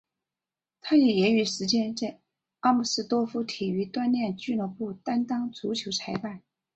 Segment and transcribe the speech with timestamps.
[0.81, 2.19] 他于业余时间在
[2.59, 6.41] 拉姆斯多夫体育锻炼俱乐部担当足球裁判。